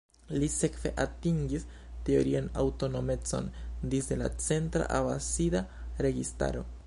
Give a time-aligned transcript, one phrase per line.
[0.41, 1.65] Li sekve atingis
[2.07, 3.51] teorian aŭtonomecon
[3.95, 5.65] disde la centra Abasida
[6.07, 6.69] registaro.